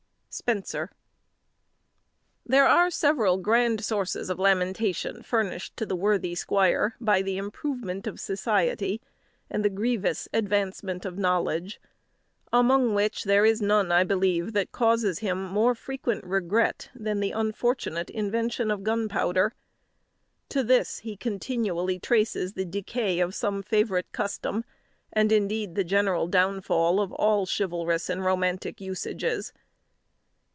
SPENSER. 0.33 0.89
There 2.45 2.65
are 2.65 2.89
several 2.89 3.35
grand 3.35 3.83
sources 3.83 4.29
of 4.29 4.39
lamentation 4.39 5.23
furnished 5.23 5.75
to 5.75 5.85
the 5.85 5.93
worthy 5.93 6.35
squire, 6.35 6.95
by 7.01 7.21
the 7.21 7.35
improvement 7.37 8.07
of 8.07 8.17
society, 8.17 9.01
and 9.49 9.61
the 9.65 9.69
grievous 9.69 10.29
advancement 10.31 11.03
of 11.03 11.17
knowledge; 11.17 11.81
among 12.53 12.93
which 12.95 13.25
there 13.25 13.43
is 13.45 13.61
none, 13.61 13.91
I 13.91 14.05
believe, 14.05 14.53
that 14.53 14.71
causes 14.71 15.19
him 15.19 15.43
more 15.43 15.75
frequent 15.75 16.23
regret 16.23 16.89
than 16.95 17.19
the 17.19 17.31
unfortunate 17.31 18.09
invention 18.09 18.71
of 18.71 18.85
gunpowder. 18.85 19.53
To 20.47 20.63
this 20.63 20.99
he 20.99 21.17
continually 21.17 21.99
traces 21.99 22.53
the 22.53 22.63
decay 22.65 23.19
of 23.19 23.35
some 23.35 23.61
favourite 23.61 24.09
custom, 24.13 24.63
and, 25.11 25.29
indeed, 25.29 25.75
the 25.75 25.83
general 25.83 26.27
downfall 26.29 27.01
of 27.01 27.11
all 27.11 27.45
chivalrous 27.45 28.09
and 28.09 28.23
romantic 28.23 28.79
usages. 28.79 29.51